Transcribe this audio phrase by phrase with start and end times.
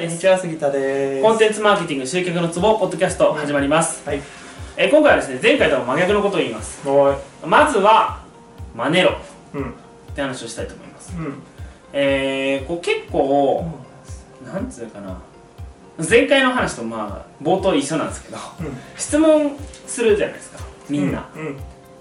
[0.00, 1.22] ですこんにちは杉田です。
[1.22, 4.22] コンテンツマーケティング集客のツボポッドキャスト始まります、はい。
[4.78, 6.80] えー今回はですね前回とは真逆のことを言います。
[7.44, 8.22] まずは
[8.74, 9.18] マネロ
[9.52, 9.70] うん。
[9.70, 9.74] っ
[10.14, 11.14] て話をしたいと思います。
[11.14, 11.42] うん。
[11.92, 13.66] えー、こう結構
[14.46, 15.18] なんつうかな。
[16.08, 18.38] 前回の話とまあ冒頭一緒なんですけど
[18.96, 19.54] 質問
[19.86, 21.56] するじゃないですかみんな、うん。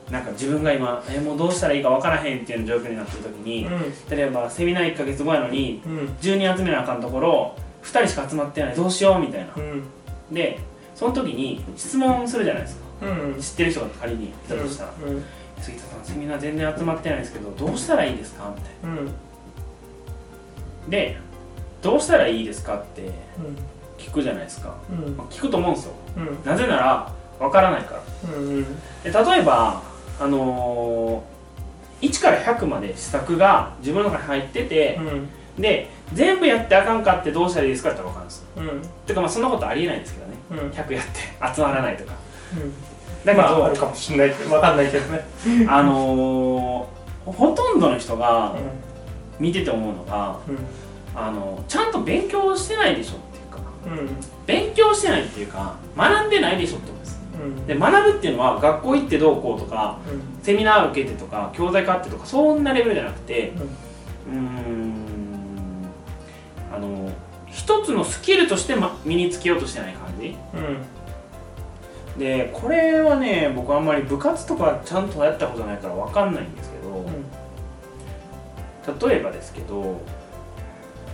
[0.09, 3.67] なんか自分が今えーもうどうしたらいいか分からへんっていう状況になってる時に、
[4.09, 5.91] 例えばセミナー1ヶ月後やのにうん。
[5.91, 9.53] うん10人集めなあかんところ2人しか集まってないどうしようみたいな。
[9.55, 9.83] うん。
[10.31, 10.59] で
[10.95, 13.07] その時に質問するじゃないですか。
[13.07, 13.41] うん。
[13.41, 14.93] 知ってる人が仮にいたとしたら。
[15.05, 15.23] うん
[15.61, 19.05] 「杉田さんセミナー全然集まってないんですけどどうしたらいいですか?」みたいうん。
[19.05, 19.11] な
[20.89, 21.17] で
[21.81, 23.11] 「どうしたらいいですか?」って
[23.97, 25.17] 聞くじゃないですか、うん。
[25.17, 25.91] まあ聞くと思うんですよ。
[26.17, 26.49] うん。
[26.49, 28.01] なぜなら分からないから。
[28.33, 28.63] うん。
[29.03, 29.81] で例えば
[30.19, 31.39] あのー
[32.01, 34.97] 1から100まで施策が自分の中に入ってて
[35.59, 38.45] で全部やってあかんかってどうしたらいいですかって分かるんですよ。
[38.57, 38.81] うん。
[39.05, 40.33] てかまあそんなことありえないんですけどね。
[40.51, 40.69] うん。
[40.71, 42.13] 100やって集まらないとか。
[42.55, 42.73] うん。
[43.25, 45.25] だけど、まああるかもしれないけどわかんないけどね。
[45.67, 50.57] あのーほとんどの人がう見てて思うのが、ん。
[51.15, 54.09] あのちゃんと勉強してないでしょっていうかうん。
[54.47, 57.21] 勉強してないっていうか学んでないでしょってことです。
[57.33, 57.67] うん。
[57.67, 59.97] で学ぶっていうのは学校行ってどうこうとか
[60.41, 63.53] セミナー受けてとか教材買ってとかそんなレベルじゃなくて
[64.31, 64.98] うーん
[67.69, 70.35] 一つのスキルとして、ま、身につけようとしてない感じ？
[72.15, 72.19] うん。
[72.19, 76.77] でこれはね僕あんまり部活とかちゃんとやったことないから分かんないんですけ
[78.97, 80.01] ど、例えばですけど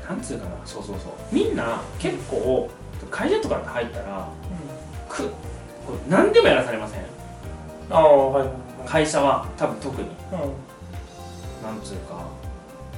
[0.08, 1.12] なんつうかなそうそうそう。
[1.30, 2.70] みんな結構
[3.12, 4.30] 会社とかって入ったら
[5.10, 5.34] くこ
[6.08, 7.02] う何でもやらされません？
[7.92, 10.08] ああはいはい会社は多分特に。
[10.32, 10.42] はい
[11.66, 12.24] なんつうか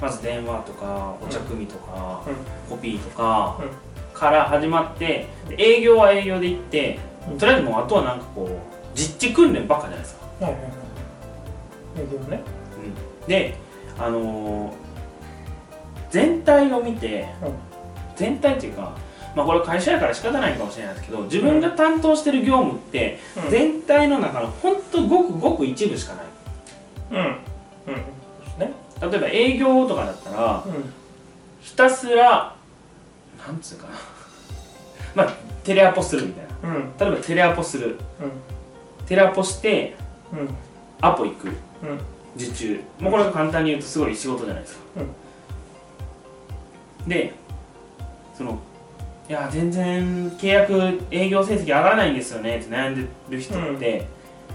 [0.00, 2.76] まず電話とかお茶組とか、うん。
[2.76, 4.18] コピーとかうん。
[4.18, 6.98] から始まってで営業は営業で行って
[7.30, 10.72] うんとりあえずもうあとはなんかこう実地訓練ばっかじゃないですか、はいはいはい。
[11.98, 12.40] 営業ね。
[13.26, 13.56] で
[13.98, 14.88] あのー
[16.10, 17.52] 全体を見て、うん。
[18.16, 18.96] 全体っていうか
[19.36, 23.50] まあこれ会社やから仕方ないかもしれないですけど自分が担当してる業務ってうん。
[23.50, 26.24] 全体の中のほんとごくごく一部しかない。
[27.10, 27.18] うん。
[27.18, 28.02] うん
[29.00, 30.92] 例えば営業とかだったらうん
[31.60, 32.54] ひたすら
[33.46, 33.94] なんつうかな。
[35.14, 35.32] まあ
[35.64, 36.76] テレアポするみたいな。
[36.76, 36.92] うん。
[36.98, 37.88] 例えばテレアポする。
[37.88, 37.96] うん。
[39.06, 39.94] テレアポして
[40.32, 40.48] うん。
[41.00, 41.48] アポ行く。
[41.48, 41.54] うん。
[42.36, 42.80] 受注。
[43.00, 44.80] もうこれが簡単に言うとすごい仕事じゃないですか、
[47.06, 47.32] で
[48.36, 48.58] その
[49.28, 54.06] いや全然契約営業成績上がらないんですよねって悩んでる人って、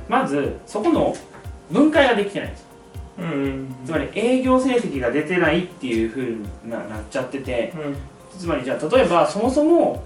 [0.07, 1.15] まずそこの
[1.69, 2.61] 分解ができてないんです。
[2.61, 2.67] よ
[3.17, 3.25] うん。
[3.25, 7.95] うんつまり営業成績が出てないっていうふうにななっちゃっててうん。
[8.39, 10.03] つまりじゃあ例えばそもそも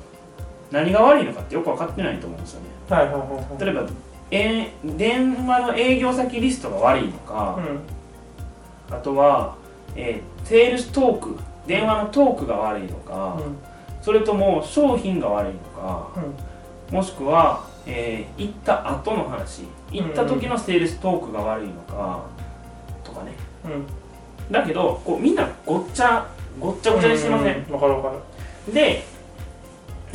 [0.72, 2.68] 何が悪いのかってよく分かってないと思うんですよね。
[2.90, 3.66] はいはいはいはい。
[3.66, 3.84] 例えば、
[4.32, 7.58] えー電話の営業先リストが悪いのか、
[8.90, 8.94] うん。
[8.96, 9.56] あとは、
[9.96, 11.38] えーセールストーク
[11.68, 13.38] 電話のトークが悪いのか、
[14.02, 16.10] それとも商品が悪いのか
[16.92, 22.44] もしくは、えー行った後の話行った時のセールストークが悪いのか、と
[23.18, 23.32] かね。
[23.66, 23.72] うん。
[23.72, 23.86] うん
[24.50, 26.26] だけどこうみんなごっちゃ
[26.58, 28.10] ごっちゃごちゃにしてません、かるわか
[28.68, 28.74] る。
[28.74, 29.04] で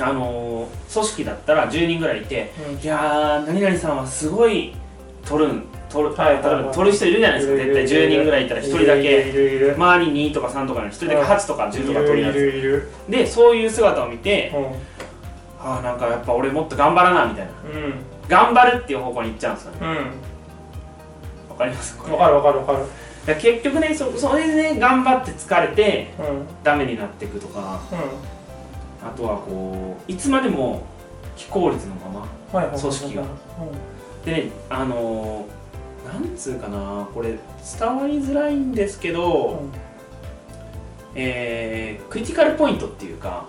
[0.01, 2.81] あのー組織だったら10人ぐらいいてうん。
[2.81, 4.75] いやー何々さんはすごい
[5.27, 7.63] 取るん取る、はい取る人いるじゃないですか。
[7.63, 9.01] 絶対10人ぐらいいたら1人だけ。
[9.03, 14.65] いるいるいる周りに2とか3とかに1人だけ8とか10とか取りいやするいるでそういう姿を見てうん。
[15.65, 17.53] ああなんかやっぱ俺もっと頑張らなみたいな。
[17.53, 17.95] うん。
[18.29, 19.79] 頑張るっていう方向に行っちゃうんですよね。
[19.83, 19.89] うん。
[19.89, 19.95] わ
[21.63, 21.99] かります？
[21.99, 22.79] わかるわかるわかる。
[23.27, 26.27] だ結局ねそそれでね頑張って疲れてうん。
[26.27, 27.81] うんダメになっていくとか
[29.05, 30.83] あとはこういつまでも
[31.37, 33.23] 非効率のままはい組織が。
[34.25, 37.39] でねあのーなんつうかなこれ
[37.79, 39.73] 伝わりづらいんですけど、うん。
[41.15, 43.47] えークリティカルポイントっていうか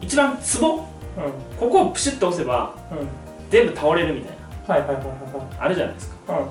[0.00, 0.06] うん。
[0.06, 0.76] 一番ツボ。
[0.76, 0.84] うん。
[1.58, 3.08] ここをプシュッと押せばうん。
[3.50, 4.36] 全部倒れるみたい
[4.68, 4.74] な。
[4.74, 5.14] はいはいはいはい
[5.58, 6.32] あるじゃないですか。
[6.32, 6.42] はい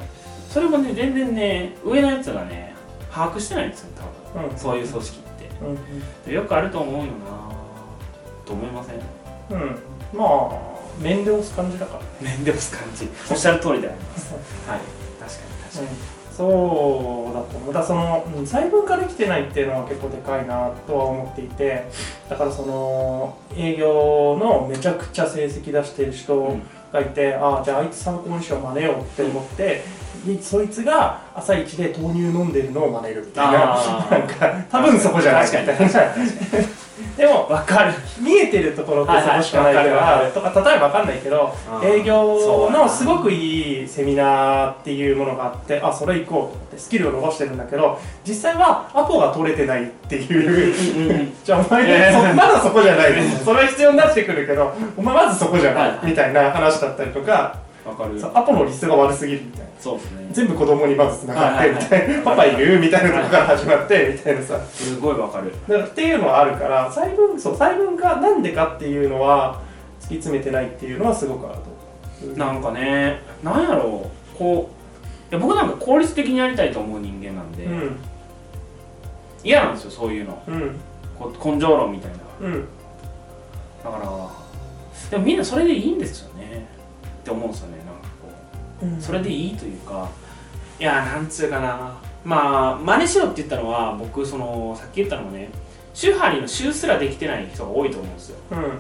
[0.50, 2.74] それもね全然ね上のやつがね
[3.12, 3.90] 把握してないんですよ
[4.34, 4.50] 多分。
[4.50, 4.58] うん。
[4.58, 5.22] そういう組織っ
[6.26, 6.34] て。
[6.34, 7.10] よくあると思うよな
[8.46, 8.96] と思いません？
[9.52, 9.62] うん。
[9.62, 9.80] うん
[10.14, 12.02] まあ面で押す感じだから。
[12.20, 13.08] 面で押す感じ。
[13.32, 14.34] おっしゃる通りであります。
[14.68, 14.80] はい。
[15.20, 15.98] 確かに確かに、
[16.36, 17.74] そうだと思う。
[17.74, 21.86] だそのうん細分化できてないっていうのは結構でかいなとは思っていて
[22.28, 26.58] だからその営業のめちゃくちゃ成績出してる人
[26.92, 29.84] がいて、ああじゃああいつ参考にしよう真似ようって思って、
[30.26, 33.60] でそいつが朝一で豆乳飲んでるのを真似るみたいな。
[34.12, 35.74] なんか多分そこじゃないみたいな。
[37.16, 37.94] でもわかる。
[38.20, 41.54] 見えてるところってそこしかないからとか例えばわかんないけど
[41.84, 53.14] 営業のすごくいいセミナーっていうものがあってあそれ行こうと思ってスキルを伸ばしてるんだけど実際はアポが取れてないっていう じゃあお前ね、えーそまだそこじゃない。
[53.44, 56.00] それは必要になってくるけどお前まずそこじゃない。
[56.04, 57.56] みたいな話だったりとか
[57.90, 58.20] わかる。
[58.34, 59.68] アポのリストが悪すぎるみたいな。
[59.80, 60.28] そうですね。
[60.32, 62.22] 全部子供にまずつながってみたいな。
[62.24, 64.60] パパいるみたいなところから始まってみたいなさ。
[64.66, 65.52] すごいわかる。
[65.68, 69.62] だからっていうのはあるから細分そう細分化なんでかっていうのは
[70.00, 71.62] 突き詰めてないっていうのはすごくあると
[72.26, 72.38] 思う。
[72.38, 74.38] なんかねなんやろう。
[74.38, 74.70] こ
[75.32, 77.98] ういや僕なんか効率的にやりたいと思う人間なんで、うん。
[79.44, 80.42] 嫌なんですよそういうの。
[80.48, 80.76] うん。
[81.18, 82.18] こう根性論みたいな。
[82.42, 82.66] うん。
[83.84, 84.06] だから
[85.10, 86.68] でもみんなそれでいいんですよね
[87.20, 88.30] って思うんですよねなんかこ
[88.84, 88.86] う。
[88.86, 89.02] うん。
[89.02, 90.10] それでいいというか
[90.80, 91.98] いやなんつうかな。
[92.26, 95.50] まあ真似しろって言ったのは僕そのさっき言ったのもね
[95.94, 98.38] 周波りの周すらできてない人が多いと思うんですよ。
[98.52, 98.80] うん。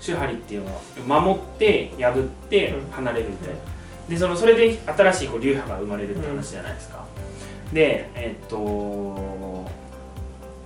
[0.00, 0.80] 周波りっていうのは。
[1.22, 2.90] 守って破ってうん。
[2.90, 3.54] 離れるみたいな、
[4.08, 7.04] でそのそれで新しいこう流派が生まれるって話じゃないですか、
[7.72, 9.64] でえっと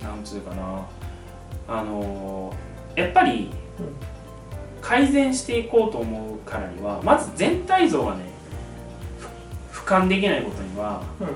[0.01, 0.85] なんつうかな。
[1.69, 2.53] あの
[2.95, 3.51] やっぱり
[4.87, 8.23] 改善していこうと思うからにはまず全体像がね
[9.69, 11.27] ふ俯瞰できないことにはうん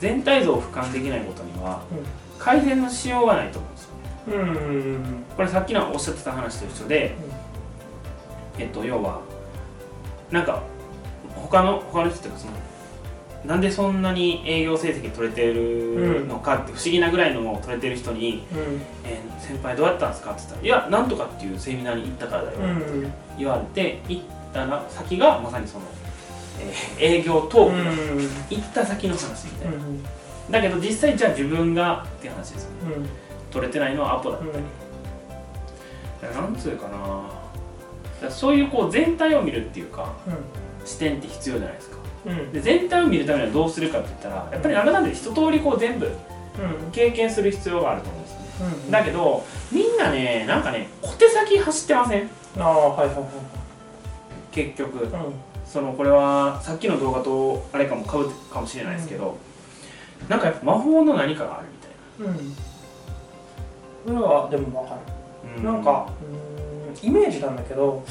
[0.00, 1.98] 全体像を俯瞰できないことにはうん
[2.36, 4.96] 改善のしようがないと思うんですよね。
[5.36, 7.14] これさっきのおっしゃってた話と一緒で、
[8.58, 9.20] えっと要は
[10.32, 10.62] なんか
[11.36, 12.54] 他の他の人っていうかその
[13.44, 23.12] なんでそんなに営業成績取れてるのかって不思議なぐらいの取れてる人にうん「えー先輩どうやったんですか?」って言ったら「いやなんとかっていうセミナーに行ったからだよ」うん。
[23.38, 24.22] 言われて行っ
[24.52, 25.84] たら先がまさにその、
[26.60, 29.74] えー営業トーク、行った先の話みたいな、
[30.50, 33.08] だけど実際じゃあ自分がっていう話ですよね。
[33.50, 34.44] 取れてないのはアポだった。
[34.46, 34.52] り、
[36.20, 38.28] だからなんつうかな。
[38.30, 40.12] そういうこう全体を見るっていうか
[40.84, 41.96] 視点って必要じゃないですか
[42.52, 46.10] で全体を見るためにはどうするかって言ったらやっぱりなんだかんだで一通りこう全部
[46.92, 48.90] 経験する必要があると思うんですね。
[48.90, 52.30] だけどみんなねなんかね小手先走ってません？
[52.58, 53.26] ああはいはいはい。
[54.52, 55.04] 結局。
[55.14, 55.24] はい
[55.64, 59.38] そのこれはさっきの動画とあれかもかぶかもしれないですけど、
[60.28, 61.68] なんかやっぱ魔法の何かがある
[62.18, 62.56] みたいうんうん。
[64.04, 64.98] それはでもわか
[65.56, 65.62] る。
[65.62, 66.08] な、なんか
[67.00, 68.02] イメージなんだけど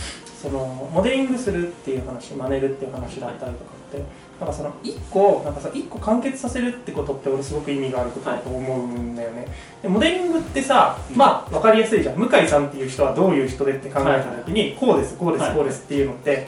[0.41, 4.03] そのモデリングするっていう話真似るっていう話だったりとかって
[4.39, 9.47] なんかその一個なんかさ一個完結させるってことって俺すごく意味があることだと思うんだよね、
[9.81, 12.15] でモデリングってさうんまあ分かりやすいじゃん。
[12.15, 15.55] 向井さんっていう人はどういう人でって考えた時にこうですこうですはい。
[15.55, 16.47] こうですっていうのって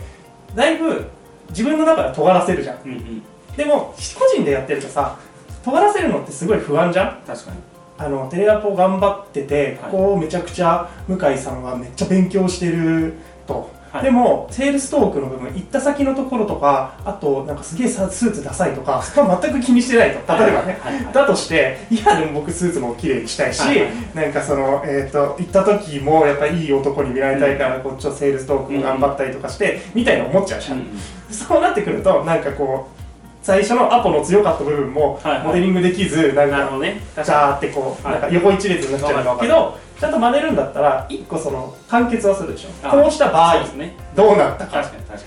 [0.56, 1.06] だいぶ
[1.50, 2.82] 自分の中で尖らせるじゃん。
[2.86, 3.24] うんうん。
[3.58, 5.18] でも個人でやってるとさ
[5.66, 7.22] 尖らせるのってすごい不安じゃん。
[7.28, 7.58] 確かに。
[7.98, 9.92] あのテレアポ頑張っててはい。
[9.92, 13.16] ここをめちゃくちゃ向井さんはめっちゃ勉強してる
[13.46, 14.04] と、はい。
[14.04, 20.38] でもセールストークの部分行った先のところとかあとなんかすげえさスーツダサいとかそれは全く気にしてないと。
[20.38, 21.04] 例えばね、はい。
[21.04, 21.14] はい。
[21.14, 23.82] だとしていやでも僕スーツも綺麗にしたいし、はい。
[23.82, 30.88] はいなんかそのえっ、と行った時もやっぱいい男に見られたいから、こっちのセールストークも頑張ったりとかして、みたいな思っちゃうじゃん、うん。
[31.30, 33.02] そうなってくるとなんかこう
[33.42, 35.38] 最初のアポの強かった部分もはい。
[35.38, 35.48] はい。
[35.48, 37.02] モデリングできず、なんかなるほどね。
[37.16, 42.70] 確ジャかーってこう、はいなんか横一列になっちゃうんだけどちゃんと真似るんだったら一個その完結はするでしょ。
[42.82, 43.96] あこうした場合ね。
[44.16, 44.82] どうなったか。
[44.82, 45.26] 確かに確か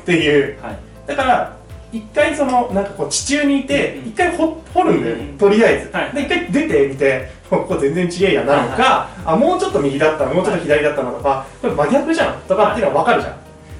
[0.00, 0.56] っていう。
[0.56, 0.78] にはい。
[1.08, 1.56] だから
[1.92, 6.12] 一回そのなんかこう地中にいてうん一回掘掘るんだよ、うんとりあえず、はい。
[6.14, 13.36] で一回出てみてここ全然違えやなのか、あもうちょっと右だったなもうちょっと左だったなとかこれ真逆じゃんとかっていうのは分かるじゃん、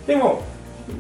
[0.09, 0.43] でも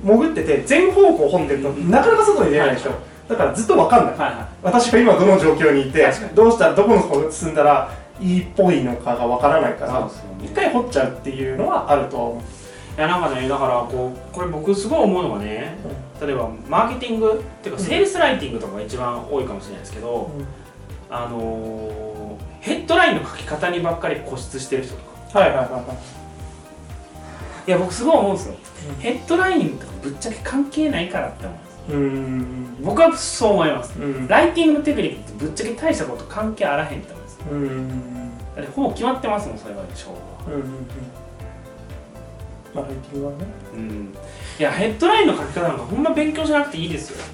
[0.04, 2.92] 潜ってて全方向掘ってるとうんなかなか外に出ないでしょ、
[3.28, 4.14] だからずっと分かんない。
[4.16, 7.90] はいは私が今どの状況にいてどうしたらどこの方進んだら
[8.20, 10.44] いいっぽいのかがわからないからですよね。
[10.44, 12.42] 一回掘っちゃうっていうのはあるとは思う。
[12.98, 15.78] いやなんかねだからこうこれ僕すごい思うのがね
[16.20, 20.30] 例えばマーケティングっていうかうんセールスライティングとかが一番多いかもしれないですけど、
[21.10, 22.02] あのー
[22.60, 25.02] ヘッドラインの書き方にばっかり固執してる人と
[25.32, 25.40] か。
[25.40, 25.82] はいはいはいはい。
[27.66, 28.54] いや僕すごい思うんですよ。
[28.90, 28.96] うん。
[29.00, 31.54] ヘッドラインとかぶっちゃけ関係ないからって思
[31.88, 33.98] うんです僕はそう思います。
[33.98, 34.28] うん。
[34.28, 40.62] ライティングのテクニックってぶっちゃけ大したこと関係あらへんって思うんだってほぼ決まってますもんそれは勝負はうん。
[40.62, 40.86] うん
[42.74, 43.38] まあライティングはね
[43.74, 44.14] うん
[44.58, 47.24] いやヘッドラインの書き方なんかほんま勉強しなくていいですよ。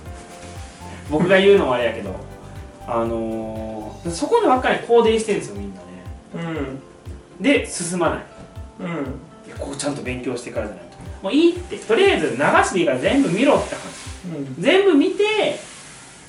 [1.10, 2.14] 僕が言うのもあれやけど。
[2.86, 6.48] あのー、そこでばっかりコーディしてるんですよみんなね。
[7.38, 7.42] うん。
[7.42, 8.18] で進まない。
[8.80, 9.58] うん。
[9.58, 10.96] ここちゃんと勉強してからじゃないと。
[11.22, 11.76] もういいって。
[11.76, 13.82] とりあえず流していいから全部見ろって話。
[14.26, 14.62] うん。
[14.62, 15.58] 全部見て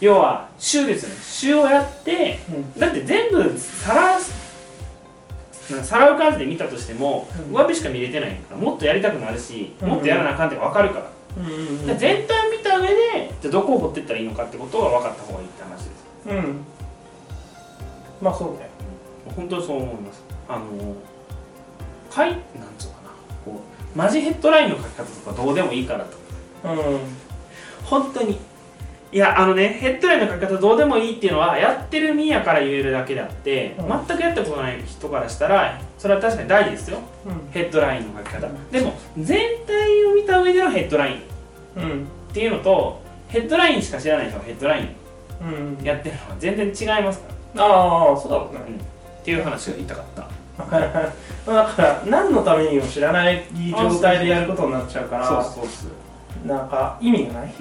[0.01, 2.39] 要は週ですよね週をやって
[2.77, 4.19] だって全部さら
[5.83, 11.49] さらう感じで見たとしても、うん、上辺しか見れてないからもっとやりたくなるし、もっとやらなあかんって分かるから、うんう
[11.85, 15.89] んうん、全体見た上でじゃどこを掘っていったらいいのかってことが分かった方がいいって話です。
[16.27, 16.65] うん。
[18.21, 18.69] まあそうね。
[19.35, 20.23] 本当にそう思います。
[20.47, 20.65] あの
[22.09, 22.39] かいなん
[22.79, 23.09] つうかな。
[23.45, 23.61] こ
[23.95, 26.17] うマジヘッドラインの書き方とかどうでもいいからと。
[26.63, 26.99] うん。
[27.83, 28.39] 本当に
[29.11, 48.59] いやあのねヘッドラインの書き方どうでもいいっていうのはやってる身やから言えるだけであって、うん、全くやったことない人からしたらそれは確かに大事ですよ、うん、ヘッドラインの書き方、うん、でも全体を見た上でのヘッドライン、っていうのとヘッドラインしか知らない人がヘッドラインやってるのは全然違いますから、ああそうだろうね、
[49.21, 50.27] っていう話が言いたかった。
[50.59, 55.87] だから何のためにも知らない状態でやることになっちゃうからそうそうそ
[56.45, 57.53] うなんか意味がない、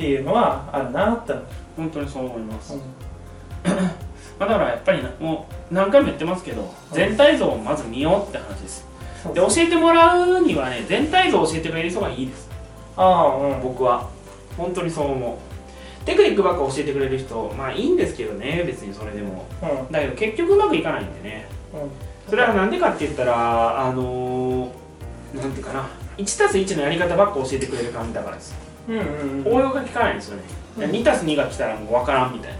[0.00, 1.34] っていうのはあるなって
[1.76, 2.80] 本当にそう思います、うん、
[4.40, 8.88] まあだからやっぱりもう何回も言ってますけど全体像をまず見ようって話です。
[9.34, 12.48] で教えてもらうにはね全体像を教えてくれる人がいいです。
[12.96, 14.08] ああ、うん、僕は。
[14.56, 16.04] 本当にそう思う。
[16.06, 25.86] テクニックばっか教えてくれる人まあいいんですけどね別にそれでも、うん、だけど結局うまくいかないんでね、うん、それは何でかって言ったらあのー、なんていうかな。
[26.16, 30.42] 1たす1のやり方ばっか教えてくれる感じだからです応用が効かないんですよね、
[30.78, 32.58] うん、2たす2が来たらもう分からんみたいな。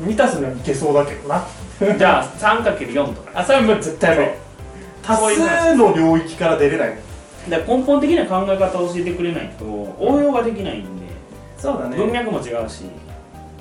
[0.00, 1.44] うん、2たす2はいけそうだけどな。
[1.96, 4.34] じゃあ 3×4 とか、あそれはもう絶対ない
[5.02, 6.98] 多数の領域から出れない。
[7.48, 11.06] だ根本的な考え方を教えてくれないと応用ができないんで
[11.56, 11.96] そうだね。
[11.96, 12.84] 文脈も違うし。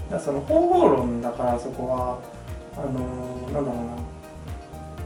[0.10, 2.20] だその方法論だからそこは
[2.76, 3.92] あのー、なんだろうな。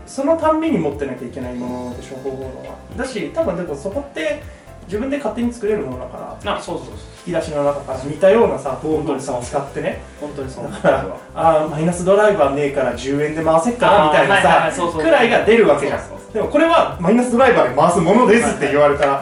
[0.07, 2.75] そのたんびに持ってなきゃいけないものでしょ方法論は。
[2.97, 4.41] だし多分でもそこって
[4.91, 6.95] 自分で勝手に作れるものだからあそうそうそう
[7.25, 10.01] 引き出しの中から似たようなさ道具をさ使ってね。
[10.19, 16.01] 本当にそうだからあマイナスドライバーねえから10円で回せっかなみたいなさくらいが出るわけじゃん。
[16.33, 19.19] でもこれはマイナスドライバーで回すものですって言われたら、マ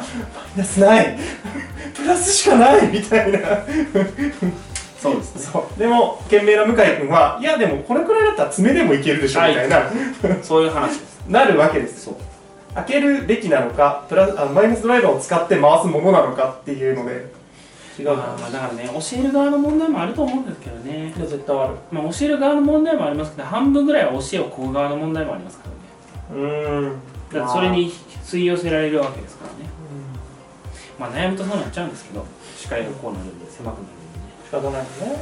[0.56, 1.18] イナスない。
[1.96, 3.40] プラスしかないみたいな。
[5.00, 5.80] そうです、ね、そう。
[5.80, 9.84] でも賢明な向井君はいやでもこれくらいだったら爪でもいけるでしょ、みたいな。
[10.42, 11.20] そういう話です。
[11.28, 12.16] なるわけですそう
[12.76, 17.40] 開けるべきなのかプラあマイナスドライバーを使って回すものなのかっていうので。
[18.00, 21.14] 違うまあだからね教える側の問題もあると思うんですけどね。
[21.16, 25.66] いや絶対ある、まあ、教える側の問題もありますけど半分ぐらいは教えをこう側の問題もありますか
[26.32, 26.44] らね。
[26.48, 27.00] うん。
[27.34, 27.92] だそれに
[28.24, 29.70] 吸い寄せられるわけですからね、
[30.98, 34.00] まあ悩むとそうなっちゃうんですけど視界がこうなるんで狭くなるんで、ね、
[34.46, 34.86] 仕方ないよね。
[35.02, 35.20] なんか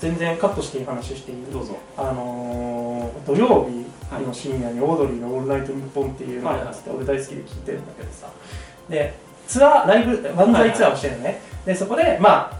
[0.00, 1.44] 全然カットしていい話していい？
[1.52, 1.76] どうぞ。
[1.96, 3.86] あのー、土曜日
[4.24, 8.28] の深夜にオードリーの「オールナイトニッポン」っていうのをやって俺大好きで聞いてるんだけどさ。
[8.88, 9.14] で
[9.46, 12.56] ツアーライブ漫才ツアーをしてるね、はいはい、でそこでまあ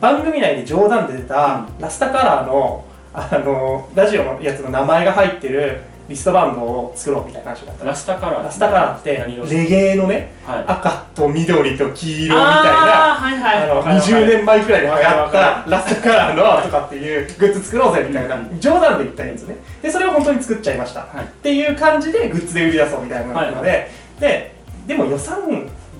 [0.00, 5.80] 番組内で冗談で出た、ラスタカラーのあのラジオのやつの名前が入ってる
[6.12, 7.84] リストバンドを作ろうみたいな話だった。
[7.86, 8.44] ラスタカラー。
[8.44, 19.56] ラスタカラーってレゲエのね、はい、赤と緑と黄色みたいなあ、はいはい、あの20年前くらいに流行ったラスタカラーのとかっていうグッズ作ろうぜみたいな、冗談で言ったやつね。
[19.80, 24.54] でそれを本当に作っちゃいました、はい、っていう感じでグッズで売り出そうみたいなので、はいはい、で
[24.86, 25.40] でも予算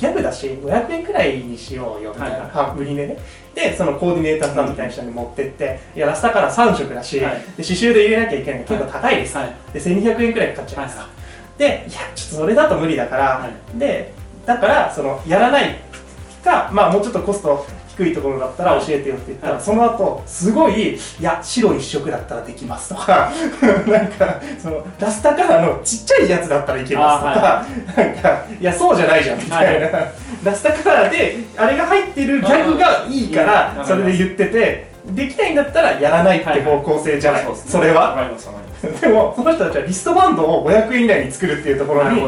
[0.03, 3.17] ギャグだし500円くらいにしようよみたいな、はい、売り値ね。
[3.55, 6.01] でそのコーディネーターさんみたいな人に持ってって、い。
[6.01, 8.61] やラスタから3色だし、はい、で刺繍で入れなきゃいけない。
[8.61, 11.09] の結構高いです、はい、で1200円くらいかかっちゃいます、は
[11.57, 14.13] い、でいやちょっとそれだと無理だから、で
[14.45, 15.77] だからそのやらない
[16.43, 17.65] かまあもうちょっとコスト
[17.97, 23.31] 低いところだったら教えてよって言ったら、はい、その後すごい「いや白一色だったらできます」とか
[23.87, 38.17] なんかそのラスタカラーのちっちゃいやつだったらいけますとか、はい、なんか「いやそうじゃないじゃん」みたいな、はい、ラスタカラーであれが入ってるギャグがいいからそれで言っててできないんだったらやらないって方向性じゃない、それは？
[39.01, 42.21] でもその人たちはリストバンドを500円以内に作るっていうところに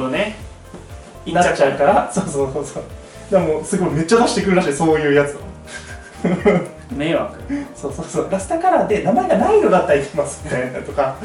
[1.33, 2.83] なっちゃうからそうそうそうそう。
[3.30, 5.37] でもすごいめっちゃ出してくるらしいそういうやつ
[6.97, 7.38] 迷惑。
[7.75, 8.31] そうそうそう。
[8.31, 11.16] ラスタカラーで名前がないのだったらいきますみたいなとか。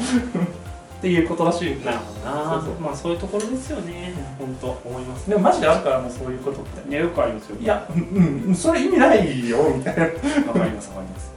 [0.98, 2.74] っていうことらしいなるほどなそうそう。
[2.80, 4.12] まあそういうところですよね。
[4.38, 4.78] 本当。
[4.84, 5.30] 思います。
[5.30, 6.88] でもマジであるからもうそういうことって。
[6.90, 7.56] いやよくありますよ。
[7.58, 10.02] いやうんうんそれ意味ないよみたいな。
[10.02, 10.18] わか
[10.64, 11.32] りますわかります、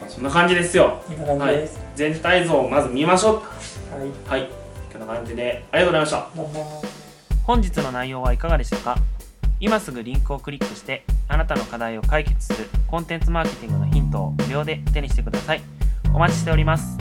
[0.00, 0.98] まあ、そんな感じですよ。
[1.08, 3.34] こんな感じです、はい、全体像をまず見ましょう。
[3.36, 4.50] はい、はい、
[4.92, 7.20] こんな感じでありがとうございました。
[7.46, 8.96] 本日の内容はいかがでしたか？
[9.60, 15.60] 今すぐリンクをクリックしてあなたの課題を解決するコンテンツマーケティングのヒントを無料で手にしてください。
[16.14, 16.96] お待ちしております。